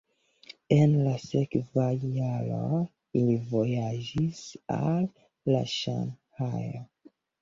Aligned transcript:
En 0.75 0.93
la 1.07 1.11
sekvaj 1.23 1.89
jaroj 2.19 2.81
ili 3.21 3.37
vojaĝis 3.51 4.41
al 4.79 5.63
Ŝanhajo. 5.75 6.83